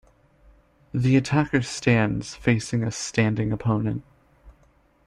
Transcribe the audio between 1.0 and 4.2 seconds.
attacker stands facing a standing opponent.